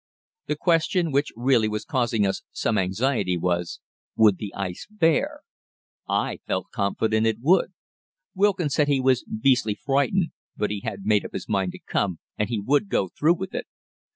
[0.47, 3.79] The question which really was causing us some anxiety was,
[4.15, 5.41] "Would the ice bear?"
[6.09, 7.73] I felt confident it would.
[8.33, 12.17] Wilkin said he was beastily frightened, but he had made up his mind to come
[12.35, 13.67] and he would go through with it.